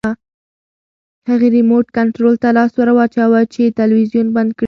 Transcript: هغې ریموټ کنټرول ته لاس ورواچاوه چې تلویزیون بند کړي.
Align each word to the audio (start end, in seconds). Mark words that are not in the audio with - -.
هغې 1.29 1.49
ریموټ 1.57 1.85
کنټرول 1.97 2.35
ته 2.43 2.49
لاس 2.57 2.71
ورواچاوه 2.77 3.39
چې 3.53 3.75
تلویزیون 3.79 4.27
بند 4.35 4.51
کړي. 4.53 4.59